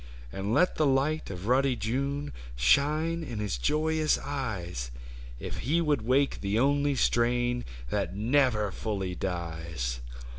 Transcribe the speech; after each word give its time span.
And 0.33 0.51
let 0.51 0.77
the 0.77 0.85
light 0.87 1.29
of 1.29 1.45
ruddy 1.45 1.75
June 1.75 2.33
Shine 2.55 3.23
in 3.23 3.37
his 3.37 3.59
joyous 3.59 4.17
eyes. 4.17 4.89
If 5.39 5.59
he 5.59 5.79
would 5.79 6.01
wake 6.01 6.41
the 6.41 6.57
only 6.57 6.95
strain 6.95 7.65
That 7.91 8.15
never 8.15 8.71
fully 8.71 9.13
dies 9.13 9.99